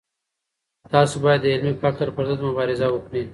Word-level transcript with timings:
تاسو 0.93 1.15
بايد 1.23 1.39
د 1.43 1.45
علمي 1.53 1.73
فقر 1.83 2.07
پر 2.15 2.23
ضد 2.29 2.41
مبارزه 2.49 2.87
وکړئ. 2.91 3.23